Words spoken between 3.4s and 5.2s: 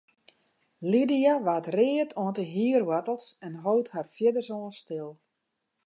en hold har fierdersoan stil.